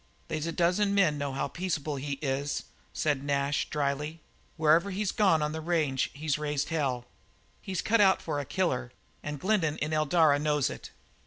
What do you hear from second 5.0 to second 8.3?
gone on the range he's raised hell. He's cut out